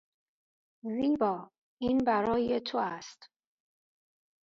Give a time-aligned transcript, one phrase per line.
[0.83, 1.51] زیبا،
[1.81, 3.29] این برای تو است.